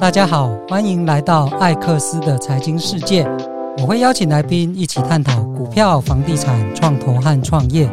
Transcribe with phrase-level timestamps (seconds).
[0.00, 3.22] 大家好，欢迎来到艾克斯的财经世界。
[3.76, 7.86] 我会邀请来宾一起探讨股票、房地产、创投和创业。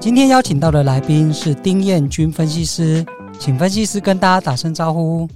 [0.00, 3.04] 今天邀请到的来宾是丁彦君分析师，
[3.38, 5.28] 请分析师跟大家打声招呼。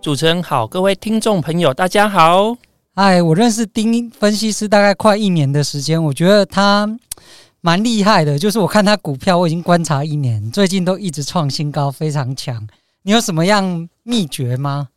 [0.00, 2.56] 主持人好，各位听众朋友，大家好。
[2.94, 6.88] 嗨，我认识丁分析师大概快一年的时间，我觉得他
[7.60, 8.38] 蛮厉害的。
[8.38, 12.66] 就是我看他股票，我已经观察一年，最近都一直创新高，非常强。
[13.02, 14.88] 你有什么样秘诀吗？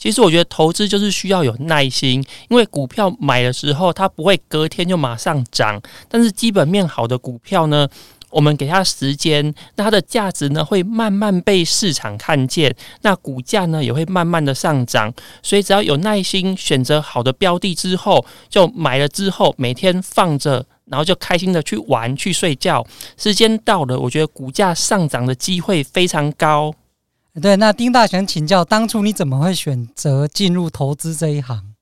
[0.00, 7.86] 其实我觉得投资就是需要有耐心，因为股票买的时候它不会隔天就马上涨，但是基本面好的股票呢，
[8.30, 15.12] 我们给它时间，那它的价值呢会慢慢被市场看见，那股价呢也会慢慢的上涨。
[15.42, 22.82] 所以只要有耐心，选择好的标的之后，就买了之后每天放着，然后就开心的去玩去睡觉。
[23.18, 26.74] 时间到了，我觉得股价上涨的机会非常高。
[27.40, 31.74] 对，那丁大想请教，当初你怎么会选择进入投资这一行？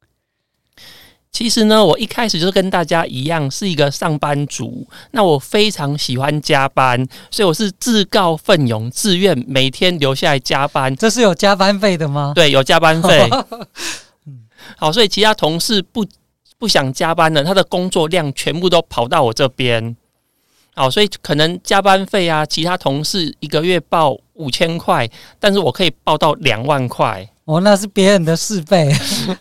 [1.30, 4.88] 其实呢，我一开始就是跟大家一样，是一个上班族。
[5.12, 10.94] 那我非常喜欢加班，所以我是自告奋勇、自愿每天留下来加班。
[10.96, 12.32] 这是有加班费的吗？
[12.34, 13.28] 对，有加班费。
[14.76, 16.04] 好，所以其他同事不
[16.58, 19.96] 不想加班的，他的工作量全部都跑到我这边。
[20.78, 27.28] 好，所以可能加班费啊，其他同事一个月报五千块，但是我可以报到两万块。
[27.46, 28.88] 哦，那是别人的四倍。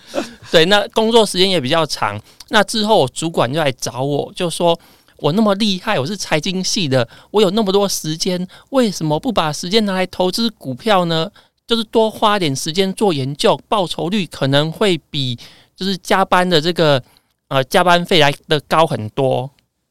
[0.50, 2.20] 对，那工作时间也比较长。
[2.50, 4.76] 那之后，我主管就来找我，就说
[5.18, 11.30] 我那么厉害，我是财经系的，我有那么多时间，为什么不把时间拿来投资股票呢？
[11.68, 15.38] 就是多花点时间做研究，报酬率可能会比
[15.76, 17.00] 就是加班的这个
[17.50, 19.48] 呃加班费来的高很多。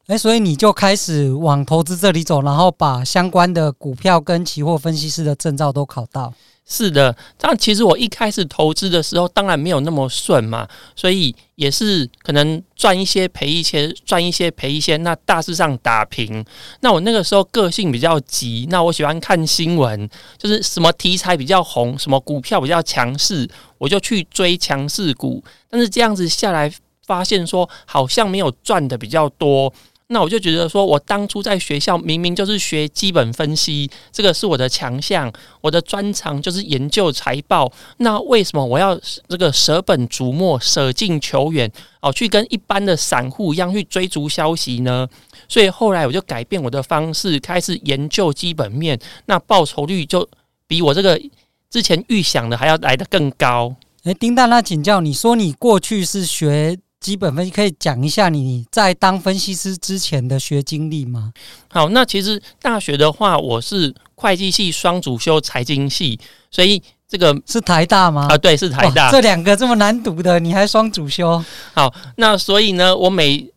[0.07, 6.33] 诶，所以你就开始往投资这里走，然后把相关的股票跟期货分析师的证照都考到。
[6.65, 10.65] 是的，但其实我一开始投资的时候，当然没有那么顺嘛，
[10.95, 14.95] 所以也是可能赚一些赔一些，赚一些赔一些。
[14.95, 16.43] 那大致上打平。
[16.79, 23.45] 那我那个时候个性比较急，那我喜欢看新闻，就是什么题材比较红，什么股票比较强势，
[23.77, 25.43] 我就去追强势股。
[25.69, 26.71] 但是这样子下来，
[27.05, 29.73] 发现说好像没有赚的比较多。
[30.09, 35.29] 那我就觉得说，我当初在学校明明就是学基本分析，这个是我的强项，
[35.59, 37.69] 我的专长就是研究财报。
[37.97, 38.97] 那为什么我要
[39.27, 41.69] 这个舍本逐末、舍近求远
[42.01, 45.05] 哦，去跟一般的散户一样去追逐消息呢？
[45.49, 50.25] 所以后来我就改变我的方式，开始研究基本面，那报酬率就
[50.67, 51.21] 比我这个
[51.69, 53.75] 之前预想的还要来得更高。
[54.05, 56.79] 诶，丁大，那请教你说，你过去是学？
[56.99, 61.31] 基本分析可以讲一下你在当分析师之前的学经历吗？
[61.69, 66.19] 好，那其实大学的话，我是会计系双主修财经系，
[66.49, 68.27] 所以这个是台大吗？
[68.29, 69.11] 啊，对，是台大。
[69.11, 71.43] 这两个这么难读的，你还双主修？
[71.73, 73.47] 好，那所以呢，我每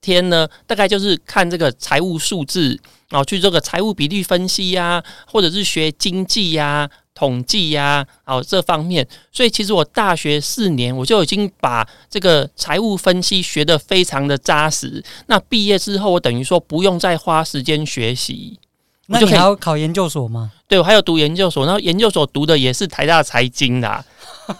[0.00, 6.88] 天呢，大概就是看这个财务数字，然后去做个财务比率分析呀，或者是学经济呀。
[7.16, 15.02] 统计呀，哦，这方面，所以其实我大学四年我就已经把这个财务分析学得非常的扎实。
[15.26, 18.58] 那毕业之后，我等于说不用再花时间学习。
[19.06, 20.52] 那你还要考研究所吗？
[20.68, 24.04] 对，我还有读研究所，然后研究所读的也是台大财经的。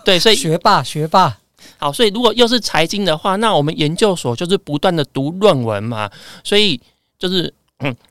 [0.02, 1.36] 对，所以 学霸学霸。
[1.76, 6.10] 好，所以如果又是财经的话，那我们研究所就是不断的读论文嘛，
[6.42, 6.80] 所以
[7.18, 7.52] 就是。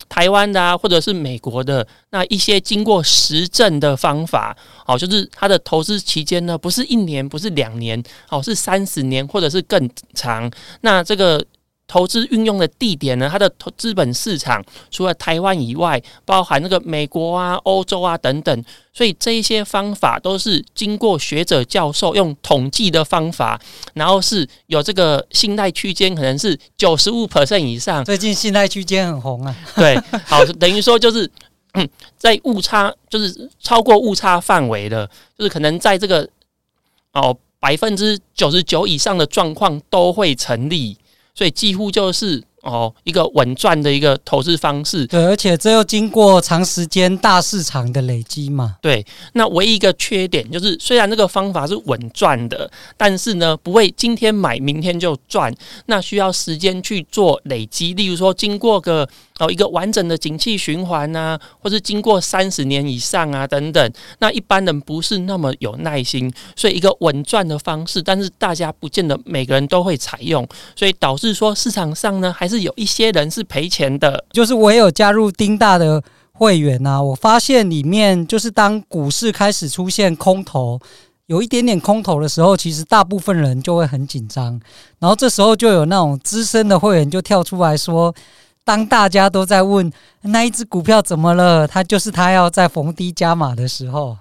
[0.08, 4.56] 台湾的啊，或者是美国的那一些经过实证的方法，
[4.86, 10.52] 哦，就是它的投资期间呢，不是一年，不是两年，哦，是三十年，或者是更长。
[10.82, 11.46] 那这个。
[11.88, 13.30] 投资运用的地点呢？
[13.32, 23.62] 它的投资本市场除了台湾以外，包含那个美国啊、欧洲啊等等，所以这一些方法都是经过学者教授用统计的方法，
[23.94, 28.04] 然后是有这个信贷区间，可能是九十五 percent 以上。
[28.04, 29.56] 最近信贷区间很红啊。
[29.76, 31.30] 对，好，等于说就是
[32.18, 35.08] 在误差，就是超过误差范围的，
[35.38, 36.28] 就是可能在这个
[37.14, 40.98] 哦百分之九十九以上的状况都会成立。
[41.36, 48.76] 所以几乎就是哦一个稳赚的一个投资方式，对，而且这又经过长时间大市场的累积嘛。
[48.82, 55.54] 对，那唯一一个缺点就是，虽然这个方法是稳赚的，但是呢不会今天买明天就赚，
[55.86, 57.94] 那需要时间去做累积。
[57.94, 59.08] 例如说，经过个。
[59.38, 74.24] 哦，一个完整的景气循环呐、啊，或是经过三十年以上啊，等等，那一般人不是那么有耐心，所以一个稳赚的方式，但是大家不见得每个人都会采用，所以导致说市场上呢，还是是有一些人是赔钱的。
[74.32, 80.80] 就是我也有加入丁大的会员、啊，我发现里面就是当股市开始出现空头。
[81.28, 84.62] 有一点点空头的时候，其实大部分人就会很紧张，
[85.00, 88.14] 然后这时候就有那种资深的会员就跳出来说，
[88.64, 89.92] 当大家都在问
[90.22, 94.16] 那一只股票怎么了，他就是他要在逢低加码的时候。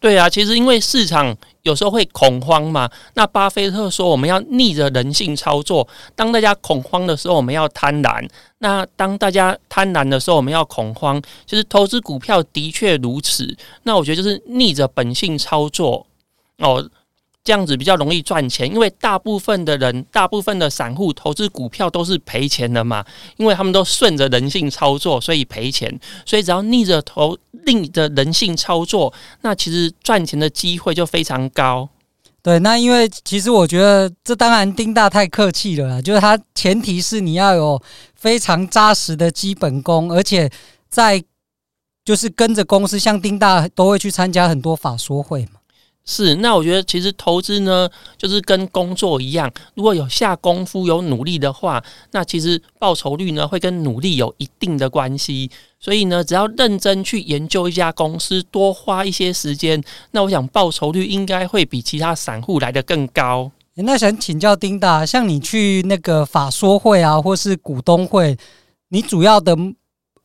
[0.00, 2.90] 对啊，其实因为市场有时候会恐慌嘛。
[3.14, 5.86] 那巴菲特说，我们要逆着人性操作。
[6.16, 8.26] 当大家恐慌的时候，我们要贪婪；
[8.58, 11.20] 那当大家贪婪的时候，我们要恐慌。
[11.46, 13.54] 其实投资股票的确如此。
[13.82, 16.06] 那我觉得就是逆着本性操作
[16.56, 16.88] 哦。
[17.42, 23.04] 这样子比较容易赚钱，因为大部分的人、大部分的散户投资股票都是赔钱的嘛，
[23.38, 25.98] 因为他们都顺着人性操作，所以赔钱。
[26.26, 31.88] 所以只要逆着投、逆着人性操作，那其实赚钱的机会就非常高。
[32.42, 37.82] 对，那因为其实我觉得这当然丁大太客气了啦，就是他前提是你要有
[38.14, 40.50] 非常扎实的基本功，而且
[40.88, 41.22] 在
[42.04, 45.59] 就是跟着公司，像丁大都会去参加很多法说会嘛。
[46.04, 55.50] 是，那我觉得其实投资呢，就是跟工作一样，如果有下功夫、有努力的话，那其实报酬率呢会跟努力有一定的关系。
[55.78, 63.50] 所以呢，只要认真去研究一家公司，多花一些时间，那我想报酬率应该会比其他散户来得更高。
[63.76, 68.36] 那想请教丁大，像你去那个法说会啊，或是股东会，
[68.88, 69.56] 你主要的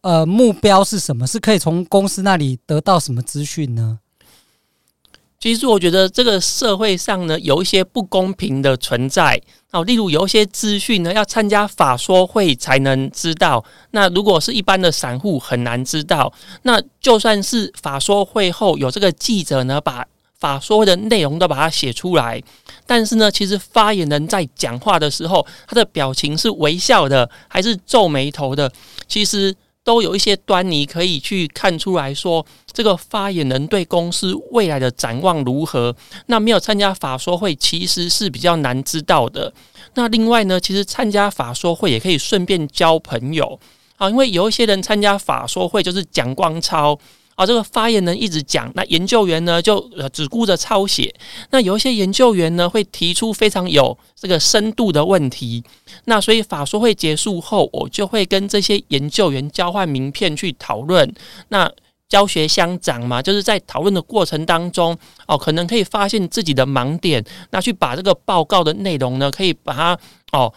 [0.02, 1.26] 呃目标是什么？
[1.28, 4.00] 是可以从公司那里得到什么资讯呢？
[5.40, 9.40] 其实我觉得这个社会上呢，有一些不公平的存在
[9.72, 13.64] 哦，例如有一些资讯呢，要参加法说会才能知道。
[13.92, 16.34] 那如果是一般的散户很难知道。
[16.64, 20.04] 那就算是法说会后有这个记者呢，把
[20.40, 22.42] 法说会的内容都把它写出来，
[22.88, 28.72] 但是呢，其实发言人在讲话的时候，他的表情是微笑的，还是皱眉头的？
[29.08, 29.56] 其实。
[29.86, 35.96] 都有一些端倪可以去看出来说，这个发言人对公司未来的展望如何？
[36.26, 39.54] 那没有参加法说会，其实是比较难知道的。
[39.94, 43.58] 那另外呢，其实参加法说会也可以顺便交朋友
[43.98, 47.00] 啊，因为有一些人参加法说会就是讲光超。
[47.36, 51.14] 啊，这个发言人一直讲，那研究员呢就呃只顾着抄写。
[51.52, 55.62] 那有一些研究员呢会提出非常有这个深度的问题。
[56.06, 61.14] 那所以法说会结束后，我就会跟这些研究员交换名片去讨论。
[61.50, 61.70] 那
[62.08, 64.98] 教学相长嘛，就是在讨论的过程当中，
[65.28, 67.22] 哦，可能可以发现自己的盲点，
[67.52, 70.00] 那去把这个报告的内容呢，可以把它
[70.32, 70.54] 哦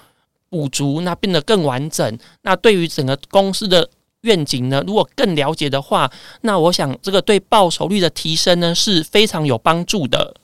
[0.48, 2.16] 补足，那变得更完整。
[2.42, 3.90] 那对于整个公司的。
[4.22, 4.82] 愿景呢？
[4.86, 6.10] 如果更了解的话，
[6.40, 10.34] 那我想这个对报酬率的提升呢是非常有帮助的。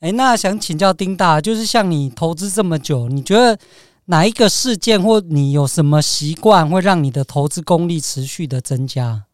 [0.00, 3.58] 诶，那想请教丁大，就是像你投资这么久，你觉得
[4.04, 9.24] 哪一个事件或你有什么习惯会让你的投资功力持续的增加？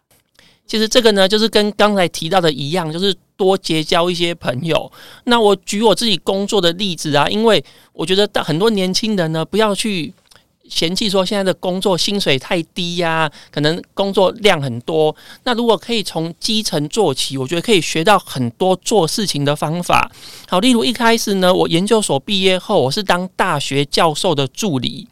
[0.67, 4.91] 其实这个呢，就是跟刚才提到的一样，就是多结交一些朋友。
[5.25, 7.63] 那我举我自己工作的例子啊，因为
[7.93, 10.15] 我觉得很多年轻人呢，不要去。
[10.75, 15.15] 嫌弃说现在的工作薪水太低呀，可能工作量很多。
[15.45, 20.11] 那如果可以从基层做起，我觉得可以学到很多做事情的方法。
[20.49, 25.07] 好，例如一开始呢，我研究所毕业后，我是当大学教授的助理，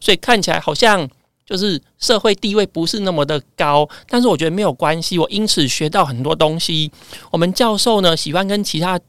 [0.00, 1.08] 所以看起来好像
[1.46, 6.92] 就是社会地位不是那么的高，但是我觉得没有关系，我因此学到很多东西。
[7.30, 9.00] 我们教授呢，喜欢跟其他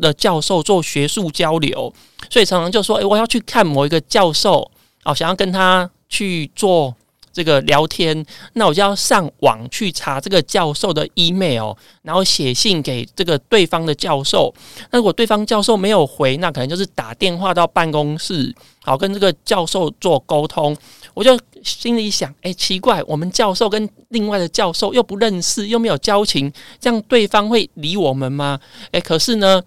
[0.00, 1.92] 的教授做学术交流，
[2.30, 4.70] 所以常常就说：“诶，我要去看某一个教授。”
[5.04, 6.94] 哦，想要跟他去做
[7.32, 14.54] 这个聊天，那我就要上网去查这个教授的 email，然后写信给这个对方的教授。
[14.90, 20.76] 那如果对方教授没有回，那可能就是打电话到办公室，好跟这个教授做沟通。
[21.12, 28.60] 我就心里想，哎，奇怪，我们教授跟另外的教授又不认识，又没有交情，这样对方会理我们吗？
[28.92, 29.62] 哎，可是呢，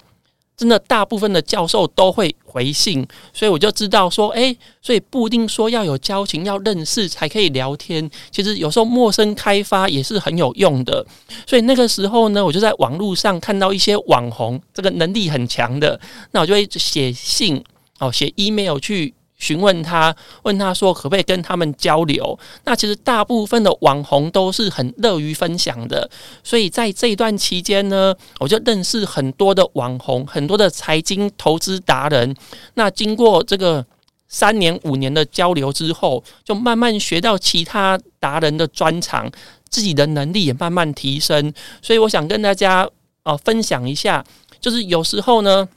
[0.58, 8.10] 真的，大部分的教授都会回信，所以我就知道说，诶，所以不一定说要有交情、要认识才可以聊天。
[8.32, 11.06] 其实有时候陌生开发也是很有用的。
[11.46, 16.00] 所以那个时候呢，我就在网络上看到一些网红，这个能力很强的，
[16.32, 17.64] 那我就会写信
[18.00, 19.14] 哦，写 email 去。
[19.38, 22.38] 询问他，问他说可不可以跟他们交流？
[22.64, 26.10] 那其实大部分的网红都是很乐于分享的，
[26.44, 32.36] 所以在这一段期间呢，我就认识很多的网红，很多的财经投资达人。
[32.74, 33.86] 那经过这个
[34.28, 39.32] 三年五年的交流之后，就慢慢学到其他达人的专长，
[39.70, 41.54] 自己的能力也慢慢提升。
[41.84, 42.90] 所以我想跟大家
[43.22, 44.26] 呃分享一下，
[44.60, 45.70] 就是有时候呢，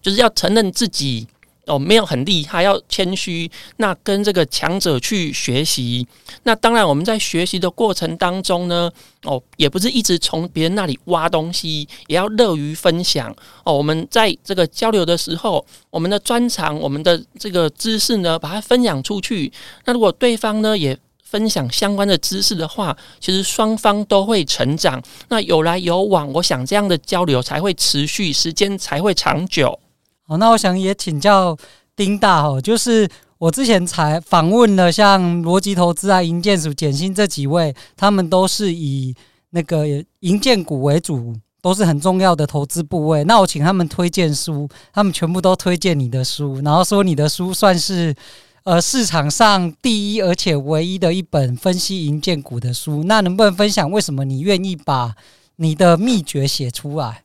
[0.00, 1.28] 就是要承认自己。
[1.66, 3.50] 哦，没有很厉害，要谦虚。
[3.78, 6.06] 那跟这个强者去学习。
[6.42, 8.90] 那当然，我们在学习的过程当中呢，
[9.22, 13.34] 哦，也不是一直从别人那里挖东西，也要乐于分享。
[13.64, 19.50] 哦，我们在这个交流的时候，我们的专长、我们的这个知识呢，把它分享出去。
[19.86, 25.02] 那如果对方呢，也分享相关的知识的话，其实双方都会成长。
[25.28, 29.80] 那有来有往，我想这样的交流才会持续，时间才会长久。
[30.26, 31.56] 好，那我想也请教
[31.94, 39.14] 丁大哦，就是我之前才访问了像逻辑投资啊、银建署、简新这几位，他们都是以
[39.50, 39.84] 那个
[40.20, 43.22] 银建股为主，都是很重要的投资部位。
[43.24, 48.14] 那我请他们推荐书，他们全部都推荐你的书，然后说你的书算是
[48.62, 53.04] 呃市场上第一而且唯一的一本分析银建股的书。
[53.04, 55.14] 那能不能分享为什么你愿意把
[55.56, 57.24] 你的秘诀写出来？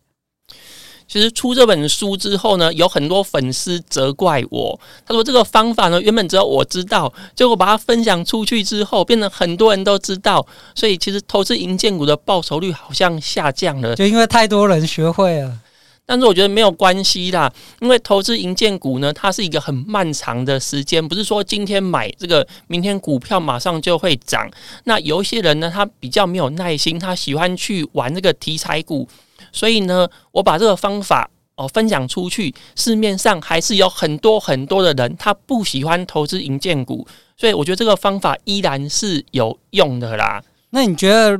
[1.09, 4.79] 其实出这本书之后呢，有很多粉丝责怪我。
[5.05, 10.45] 他说这个方法呢，原本只有我知道，结果把它分享出去之后，变成很多人都知道。
[10.75, 15.57] 所以其实投资银建股的报酬率好像下降了，就因为太多人学会了。
[16.05, 17.51] 但是我觉得没有关系啦，
[17.81, 24.49] 因为投资银建股呢，它是一个很漫长的时间，不是说今天买这个，明天股票马上就会涨。
[24.83, 29.07] 那有一些人呢，他比较没有耐心，他喜欢去玩这个题材股。
[29.51, 40.41] 所以呢，我把这个方法哦分享出去，市面上还是有很多很多的人，他不喜欢投资银建股，所以我觉得这个方法依然是有用的啦。
[40.71, 41.39] 那你觉得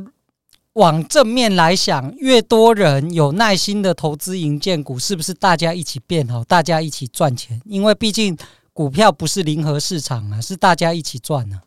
[0.74, 7.60] 往正面来想，越多人有耐心的投资银建股，是不是大家一起变好，大家一起赚钱？
[7.64, 8.36] 因为毕竟
[8.72, 11.60] 股票不是零和市场啊，是大家一起赚呢。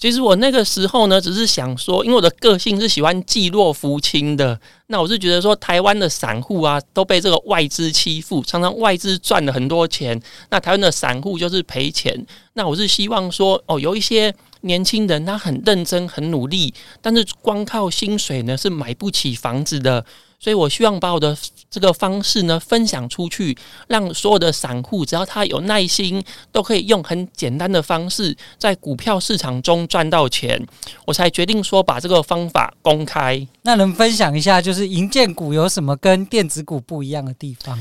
[0.00, 4.58] 其实我那个时候呢，只是想说，因为我的个性是喜欢济弱扶倾的。
[4.86, 12.26] 那我是觉得说，台湾的散户啊，都被这个外资欺负，常常外资赚了很多钱，那台湾的散户就是赔钱。
[12.54, 20.02] 那我是希望说，哦，有一些年轻人他很认真、很努力，但是光靠薪水呢，是买不起房子的。
[20.40, 21.36] 所以我希望把我的
[21.70, 23.56] 这个方式呢分享出去，
[23.88, 30.66] 让所有的散户只要他有耐心，都可以用很简单的方式在股票市场中赚到钱。
[31.04, 33.46] 我才决定说把这个方法公开。
[33.62, 37.78] 那能分享一下，就是银建股有什么跟电子股不一样的地方？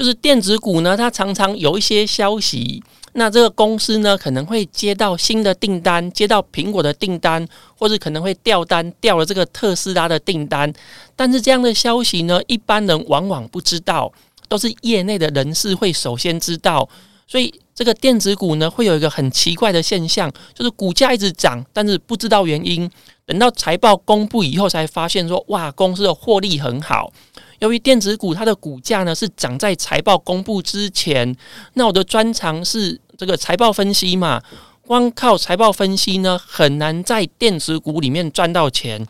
[0.00, 2.82] 就是电子股呢，它常常有一些消息。
[3.12, 10.72] 那这个公司呢，可能会接到新的订单，接到苹果的订单，或者可能会掉单，掉了这个特斯拉的订单。
[11.14, 14.10] 但是这样的消息呢，一般人往往不知道，
[14.48, 16.88] 都是业内的人士会首先知道。
[17.26, 22.90] 所以这个电子股呢，会有一个很奇怪的现象，就是股价一直涨，但是不知道原因。
[23.26, 27.12] 等到财报公布以后，才发现说，哇，公司的获利很好。
[27.60, 31.34] 由于电子股它的股价呢是涨在财报公布之前，
[31.74, 34.42] 那我的专长是这个财报分析嘛，
[34.86, 39.06] 光靠财报分析呢很难在电子股里面赚到钱。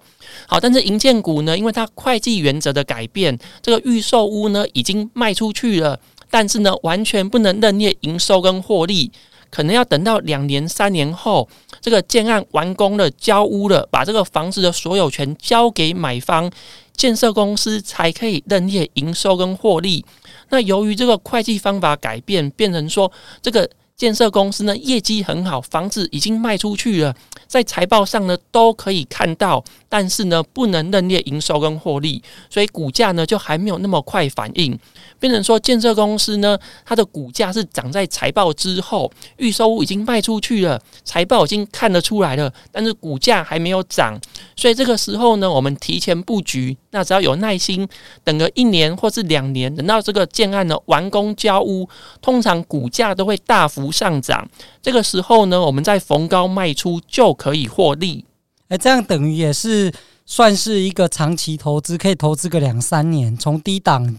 [0.47, 9.11] 好，但是银建股呢，因为它会计原则的改变，这个预售屋呢已经卖出去了，但是呢完全不能认列营收跟获利，
[9.51, 11.49] 可能要等到两年三年后，
[11.81, 16.51] 这个建案完工了交屋了，把这个房子的所有权交给买方。
[16.93, 20.05] 建设公司才可以认列营收跟获利。
[20.51, 23.67] 那由于这个会计方法改变，变成说这个
[24.01, 27.15] 建设公司呢业绩很好，房子已经卖出去了，
[27.47, 34.79] 在财报上呢都可以看到，但是呢不能认列营收跟获利，所以股价呢就还没有那么快反应。
[35.19, 44.19] 变成说，建设公司呢，它的股价是涨在财报之后，预售屋已经卖出去了，财报已经看得出来了，但是股价还没有涨，
[44.57, 47.87] 所以这个时候呢，我们提前布局，那只要有耐心，
[48.25, 51.87] 等个一年或是两年，等到这个建案呢完工交屋，
[52.23, 54.49] 通常股价都会大幅上涨，
[54.83, 58.25] 这个时候呢，我们在逢高卖出就可以获利。
[58.69, 59.93] 哎，这样等于也是
[60.25, 64.17] 算是一个长期投资，可以投资个两三年，从低档。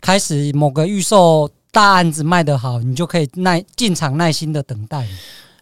[0.00, 5.06] 开始某个预售大案子卖得好，你就可以耐进场耐心的等待。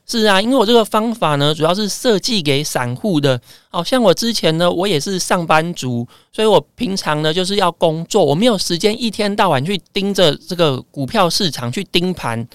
[0.07, 3.41] 是啊，因为我这个方法呢，主要是设计给散户的。
[3.69, 12.47] 好像我之前呢，我也是上班族，所以我平常呢就是要工作，我没有时间一天到晚去盯着这个股票市场去盯盘。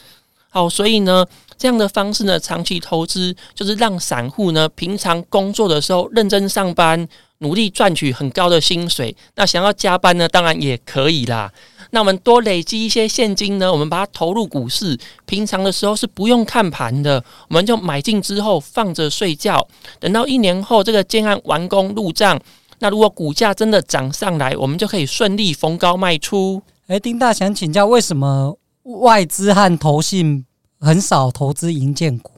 [0.54, 1.26] 好，所以呢，
[1.58, 7.08] 这样的方式呢，长期投资就是让散户呢，平常工作的时候认真上班，
[7.40, 9.16] 努力赚取很高的薪水。
[9.34, 11.52] 那想要加班呢，当然也可以啦。
[11.90, 14.96] 那我们多累积一些现金呢，我们把它投入股市，
[15.26, 19.68] 平常的时候是不用看盘的，我们就买进之后放着睡觉，
[20.00, 22.40] 等到一年后这个建案完工入账，
[22.78, 26.62] 那如果股价真的涨上来，我们就可以顺利逢高卖出。
[26.90, 30.46] 诶，丁大想请教，为什么外资和投信
[30.80, 32.32] 很少投资银建股。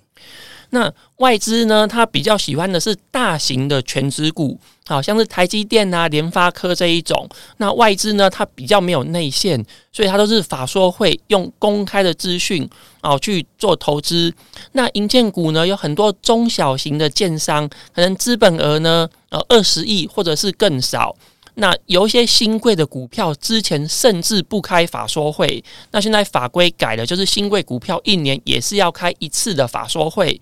[0.71, 7.29] 那外资呢，他比较喜欢的是大型的权值股，好像是台积电啊、联发科这一种。
[7.57, 12.67] 那外资呢，它比较没有内线，所以它都是法说会用公开的资讯
[12.99, 14.33] 啊去做投资。
[14.73, 21.15] 那银建股呢，有很多中小型的建商，可能资本额呢呃二十亿或者是更少。
[21.55, 30.39] 那有一些新贵的股票，之前甚至不开法说会，那现在法规改了，就是新贵股票一年也是要开一次的法说会。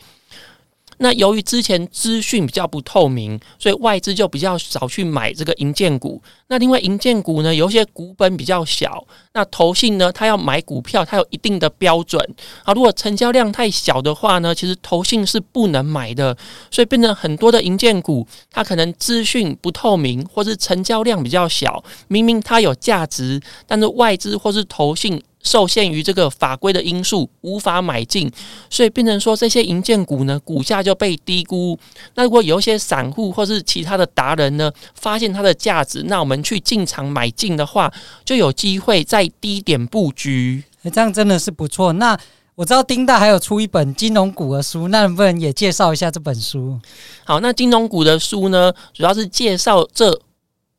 [0.98, 6.22] 那由于之前资讯比较不透明，所以外资就比较少去买这个银建股。
[6.48, 12.22] 那另外银建股呢，有些股本比较小，那投信呢，它要买股票，它有一定的标准
[12.64, 12.74] 啊。
[12.74, 16.38] 如果成交量太小的话呢，其实投信是不能买的，
[16.70, 25.22] 所以变成很多的银建股，它可能资讯不透明，或是成交量比较小，明明它有价值，但是外资或是投信。
[25.44, 28.32] 受限于这个法规的因素，无法买进，
[28.70, 31.78] 所以变成说这些银建股呢，股价就被低估。
[32.16, 37.92] 那如果有一些散户或是其他的达人呢，发现它的价值，那我们去进场买进的话，
[38.24, 40.64] 就有机会在低点布局。
[40.92, 41.92] 这样真的是不错。
[41.94, 42.18] 那
[42.56, 46.80] 我知道丁大还有出一本金融股的书，那能不能也介绍一下这本书？
[47.26, 50.18] 好，那金融股的书呢，主要是介绍这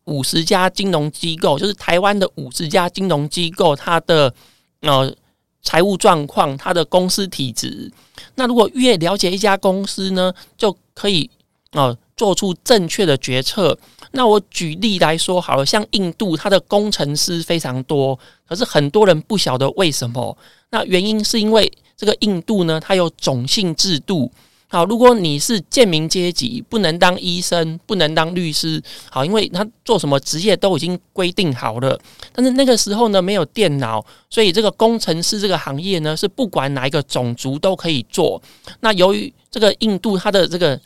[0.04, 4.34] 五十家金融机构，就是台湾的五十家金融机构，它的。
[4.84, 5.14] 呃，
[5.62, 7.90] 财务状况，他的公司体制。
[8.34, 11.30] 那如果越了解一家公司呢，就可以
[11.72, 13.76] 哦做出正确的决策。
[14.12, 20.36] 那我举例来说好了，像印度，它的工程师非常多，可是很多人不晓得为什么。
[20.68, 24.30] 那原因是因为这个印度呢，它有种姓制度。
[24.74, 28.82] 好，如果你是贱民阶级，不能当医生，不能当律师。
[29.08, 31.96] 好，因为他做什么职业都已经规定好了。
[32.32, 38.42] 但是那个时候呢，没有电脑，所以这个工程师这个行业呢，是不管哪一个种族都可以做。
[38.80, 40.76] 那由于这个印度它的这个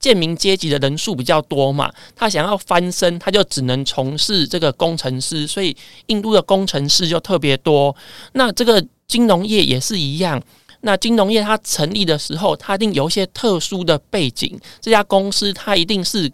[0.00, 5.76] 贱民阶级的人数比较多嘛，他想要翻身，他就只能从事这个工程师，所以
[6.06, 7.94] 印度的工程师就特别多。
[8.32, 10.42] 那这个金融业也是一样。
[10.84, 14.58] 那金融业它成立的时候，它一定有一些特殊的背景。
[14.80, 16.30] 这家公司它一定是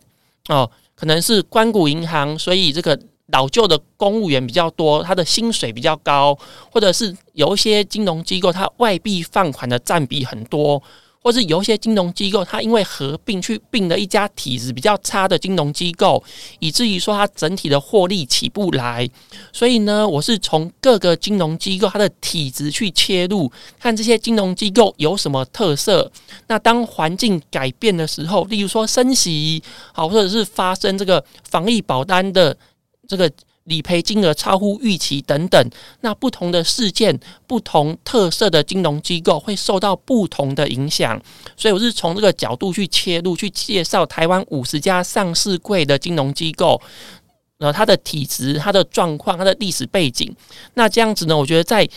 [0.48, 6.36] 哦，可能是关谷银行，所以这个老旧的公务员比较多，它的薪水比较高，
[6.70, 10.82] 或者是有一些金融机构，它外币放款的占比很多。
[11.22, 16.22] 或是有一些金融机构，它因为合并去并了一家体质比较差的金融机构，
[16.60, 19.08] 以至于说它整体的获利起不来。
[19.52, 26.10] 所以呢，我是从各个金融机构它的体质去切入，看这些金融机构有什么特色。
[26.46, 32.56] 那当环境改变的时候，例如说升息，好，或者是发生这个防疫保单的
[33.06, 33.30] 这个。
[33.70, 41.18] 理赔金额超乎预期等等，那不同的事件、不同特色的金融机构会受到不同的影响，
[41.56, 46.80] 所以我是从这个角度去切入，去介绍台湾五十家上市柜的金融机构，
[47.58, 50.34] 呃，它的体质、它的状况、它的历史背景。
[50.74, 51.88] 那这样子呢，我觉得在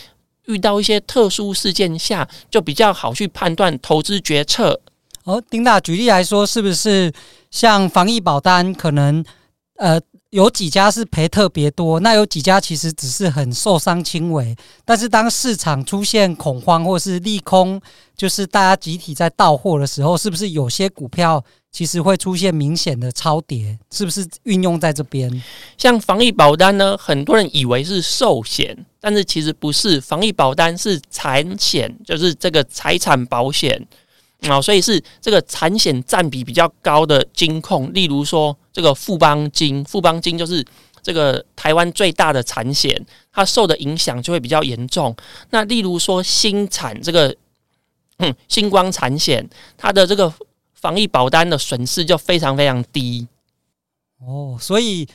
[0.46, 4.80] 遇到一些特殊事件下，就比较好去判断投资决策。
[5.24, 7.12] 哦，丁大，举例来说，是不是
[7.50, 9.24] 像防疫保单可能
[9.78, 10.00] 呃？
[10.34, 14.52] 有几家是赔特别多，那有几家其实只是很受伤轻微。
[14.84, 17.80] 但是当市场出现恐慌或是利空，
[18.16, 23.78] 就是大家集体在倒货的时候，是不是有些股票其实会出现明显的超跌？
[23.92, 25.30] 是不是运用在这边？
[25.78, 33.86] 像防疫保单呢，很多人以为是寿险，但是其实不是，防疫保单是产险，就是这个财产保险。
[34.48, 40.64] 啊，所以是这个产险占比比较高的金控，例如说这个富邦金，富邦金就是
[41.02, 45.14] 这个台湾最大的产险，它受的影响就会比较严重。
[45.50, 47.34] 那例如说新产这个，
[48.18, 50.32] 嗯，星光产险，它的这个
[50.74, 53.26] 防疫保单的损失就非常非常低。
[54.26, 55.06] 哦，所以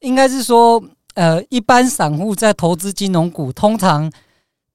[0.00, 0.82] 应该是说，
[1.14, 4.10] 呃，一般散户在投资金融股，通常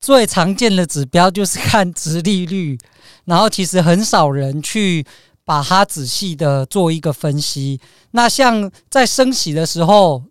[0.05, 2.77] 最常见的指标就是看殖利率。
[3.23, 5.03] 然后其实很少人去
[5.43, 7.79] 把它仔细的做一个分析。
[8.11, 10.21] 那像在升息的时候，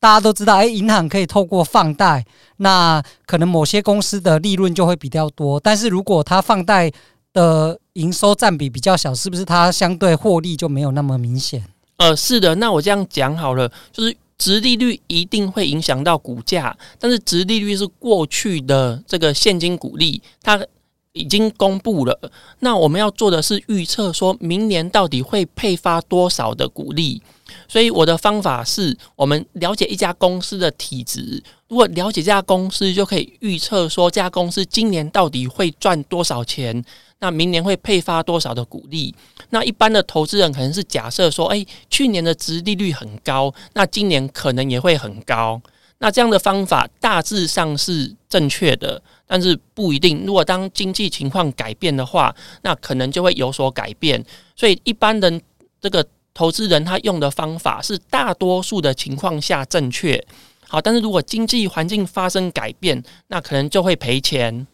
[0.00, 5.60] 大家都知道，哎，银行可以透过放贷，那可能某些公司的利润就会比较多。
[5.60, 6.90] 但是如果它放贷
[7.32, 11.64] 的营收占比比较小，是不是它相对获利就没有那么明显？
[11.98, 12.56] 呃，是的。
[12.56, 20.66] 那我这样讲好了，就是殖利率一定会影响到股价，但是殖利率是过去的这个现金股利，它。
[21.14, 22.18] 已经公布了，
[22.60, 27.20] 那我们要做的是预测，说明年到底会配发多少的股利。
[27.68, 36.82] 所以我的方法是，我们了解一家公司的体质，如果了解这家公司，就可以预测说这家公司今年到底会赚多少钱，
[37.22, 39.14] 那明年会配发多少的股利。
[39.50, 45.62] 那一般的投资人可能是假设说，诶，去年的殖利率很高，那今年可能也会很高。
[45.98, 50.24] 那这样的方法大致上是正确的，但是不一定。
[50.26, 54.24] 如果当经济情况改变的话，那可能就会有所改变。
[54.56, 55.40] 所以一般人
[55.80, 56.04] 这个
[56.34, 60.20] 投资人他用的方法是大多数的情况下正确。
[60.66, 64.66] 好，但是如果经济环境发生改变，那可能就会赔钱。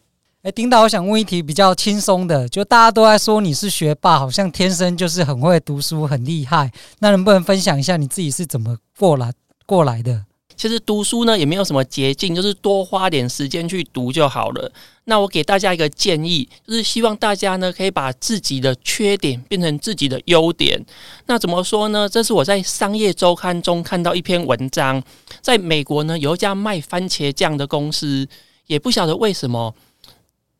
[0.43, 6.71] 诶，丁导，我想问一题比较轻松的，就大家都在说你是学霸，好像天生就是很会读书，很厉害。
[6.99, 9.33] 那能不能分享一下你自己是怎么过来
[9.65, 10.23] 过来的？
[10.55, 14.71] 其实读书呢也没有什么捷径，就是多花点时间去读就好了。
[15.03, 20.81] 那我给大家一个建议，就是希望大家呢可以把自己的缺点变成自己的优点。
[21.25, 22.07] 那怎么说呢？
[22.07, 25.03] 这是我在商业周刊中看到一篇文章，
[25.41, 28.25] 在美国呢有一家卖番茄酱的公司，
[28.67, 29.75] 也不晓得为什么。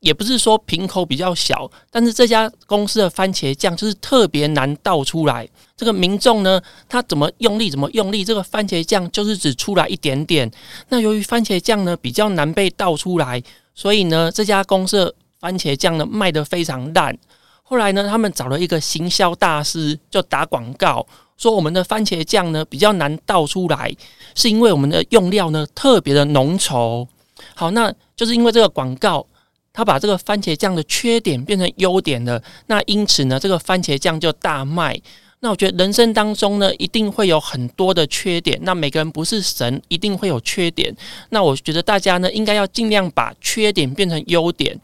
[0.01, 5.47] 也不是说瓶口比较小，但是这家公司的番茄酱就是特别难倒出来。
[5.75, 10.49] 这个民众呢，他怎么用力怎么用力，这个番茄酱就是只出来一点点。
[10.87, 13.43] 那由于番茄酱呢比较难被倒出来，
[13.75, 17.17] 所以呢这家公司的番茄酱呢卖得非常烂。
[17.63, 21.05] 后来呢，他们找了一个行销大师，就打广告
[21.37, 23.93] 说我们的番茄酱呢比较难倒出来，
[24.33, 27.05] 是因为我们的用料呢特别的浓稠。
[27.53, 29.25] 好，那就是因为这个广告。
[29.71, 34.99] 他把这个番茄酱的缺点变成优点了，那因此呢，这个番茄酱就大卖。
[35.41, 38.59] 那我觉得人生当中呢，一定会有很多的缺点。
[38.63, 40.93] 那每个人不是神，一定会有缺点。
[41.29, 44.77] 那我觉得大家呢，应该要尽量把缺点变成优点。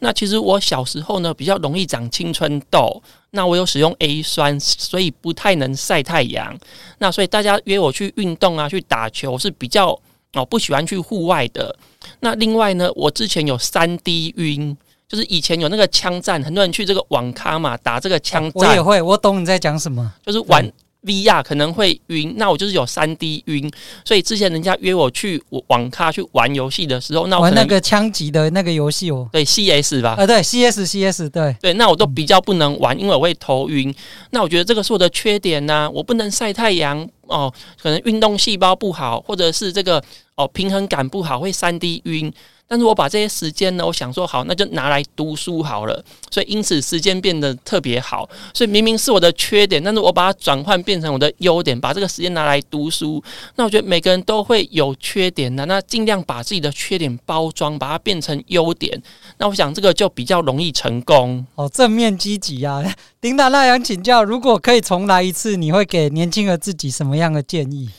[0.00, 3.00] 那其实我小时候呢，比较容易长青春痘。
[3.30, 6.58] 那我有使用 A 酸，所以不太能晒太阳。
[6.98, 9.96] 那所以大家约我去运动啊，去打球我是比较。
[10.32, 11.76] 哦，不喜欢去户外的。
[12.20, 14.76] 那另外呢，我之前有三 D 晕，
[15.08, 18.52] 就是以前有那个枪战，很多人去这个网咖嘛，打这个枪战。
[18.54, 20.70] 我也会，我懂你在讲什么，就是玩。
[21.04, 23.70] VR 可能会晕，那我就是有三 D 晕，
[24.04, 33.94] 所以之前人家约我去网咖去玩游戏的时候，那我玩那个枪击的那个游戏哦，对 CS 吧，啊对 CS CS 对对，那我都比较不能玩，因为我会头晕。
[34.30, 40.02] 那我觉得这个是我的缺点呐、啊，我不能晒太阳哦，可能运动细胞不好，或者是这个
[40.34, 42.32] 哦平衡感不好，会三 D 晕。
[42.70, 46.04] 但是我把这些时间呢，我想说好，那就拿来读书好了。
[46.30, 48.30] 所以因此时间变得特别好。
[48.54, 53.20] 所以明明是我的缺点，但是我把它转换变成我的优点，把这个时间拿来读书。
[53.56, 59.02] 那我觉得每个人都会有缺点的，那尽量把自己的缺点包装，把它变成优点。
[59.38, 61.44] 那我想这个就比较容易成功。
[61.56, 62.80] 哦，正面积极啊！
[63.20, 67.90] 丁达，那想请教，如果可以重来一次，你会给年轻的自己什么样的建议？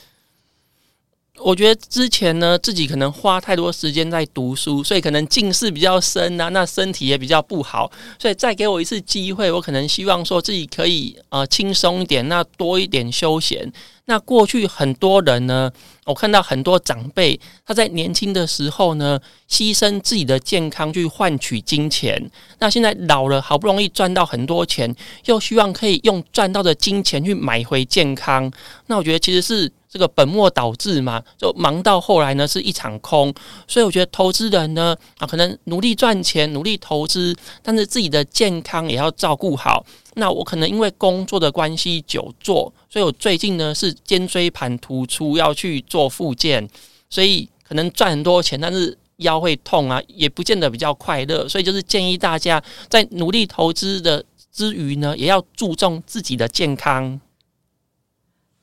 [1.40, 7.90] 我觉得之前呢，自己可能花太多时间在读书，所以可能近视比较深啊，那身体也比较不好。
[8.18, 13.72] 所以再给我一次机会，我可能希望说自己可以呃轻松一点，那多一点休闲。
[14.06, 15.70] 那过去很多人呢，
[16.04, 22.30] 我看到很多长辈他在年轻的时候呢，牺牲自己的健康去换取金钱。
[22.58, 24.94] 那现在老了，好不容易赚到很多钱，
[25.26, 28.50] 又希望可以用赚到的金钱去买回健康。
[28.86, 29.72] 那我觉得其实是。
[29.92, 33.30] 这个本末倒置嘛，就忙到后来呢是一场空，
[33.68, 39.84] 所以我觉得投资人呢啊，可能努力赚钱，努力投资，但是自己的健康也要照顾好。
[40.14, 46.68] 那我可能因为工作的关系久坐，所以我最近呢是肩椎盘突出，要去做复健，
[47.08, 51.48] 所以可能赚很多钱，但是腰会痛啊，也不见得比较快乐。
[51.48, 57.20] 所以就是建议大家在努力投资的之余呢，也要注重自己的健康。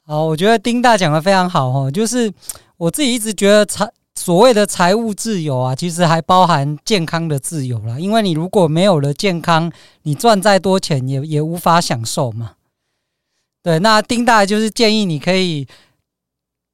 [0.06, 2.32] 好，我觉得丁大讲的非常好哦，就是
[2.78, 7.98] 我自己一直觉得财所谓的财务自由啊，其实还包含健康的自由啦。
[7.98, 9.72] 因为你如果没有了健康，
[10.04, 12.52] 你赚再多钱也也无法享受嘛。
[13.64, 15.66] 对，那丁大就是建议你可以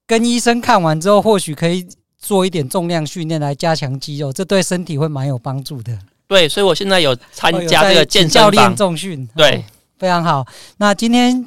[0.08, 5.96] 跟医生看完之后，或许可以做一点重量训练来加强肌肉，这对身体会蛮有帮助的。
[6.28, 9.64] 对，所以我现在有参加这个健身教练重训，对，
[10.00, 10.44] 非常好。
[10.78, 11.46] 那今天。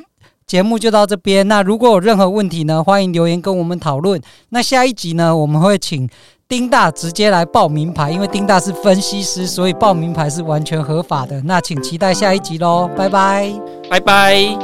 [0.48, 1.46] 节目就到这边。
[1.46, 4.20] 那如果有任何问题呢，欢迎留言跟我们讨论。
[4.48, 6.08] 那下一集呢，我们会请
[6.48, 11.40] 丁大直接来报名牌，因为丁大是分析师，所以报名牌是完全合法的。
[11.42, 13.52] 那请期待下一集喽，拜拜，
[13.90, 14.58] 拜拜。